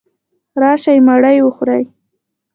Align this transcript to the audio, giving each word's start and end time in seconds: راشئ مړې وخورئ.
راشئ 0.61 0.97
مړې 1.07 1.39
وخورئ. 1.45 1.83